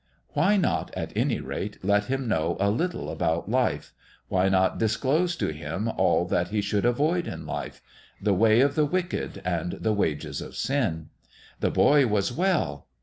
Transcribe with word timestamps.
Why 0.29 0.57
not, 0.57 0.91
at 0.97 1.15
any 1.15 1.39
rate, 1.41 1.77
let 1.85 2.05
him 2.05 2.27
know 2.27 2.57
a 2.59 2.71
little 2.71 3.11
about 3.11 3.47
life? 3.51 3.93
Why 4.29 4.49
not 4.49 4.79
disclose 4.79 5.35
to 5.35 5.49
him 5.53 5.87
all 5.89 6.25
that 6.25 6.47
he 6.47 6.59
should 6.59 6.85
avoid 6.85 7.27
in 7.27 7.45
life? 7.45 7.83
the 8.19 8.33
way 8.33 8.61
of 8.61 8.73
the 8.73 8.87
wicked 8.87 9.43
and 9.45 9.73
the 9.73 9.93
wages 9.93 10.41
of 10.41 10.55
sin. 10.55 11.09
The 11.59 11.69
boy 11.69 12.07
was 12.07 12.33
well. 12.33 12.87